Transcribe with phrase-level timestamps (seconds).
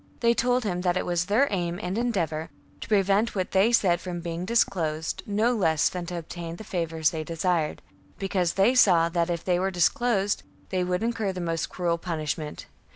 [0.21, 4.01] They told him that it was their aim and endeavour to prevent what they said
[4.01, 7.83] from being disclosed no less than to obtain the favours they desired;
[8.17, 12.65] because they saw that if it were disclosed, they would incur the most cruel punishment.